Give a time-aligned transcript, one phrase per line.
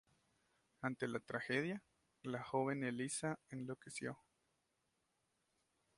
[0.81, 1.83] Ante la tragedia,
[2.23, 4.17] la joven Elisa enloqueció.